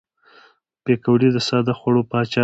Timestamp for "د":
1.33-1.37